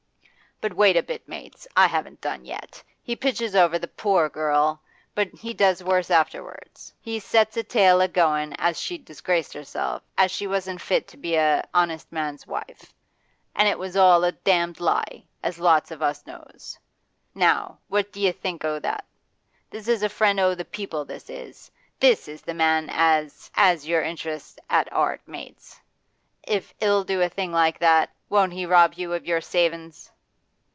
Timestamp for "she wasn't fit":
10.29-11.07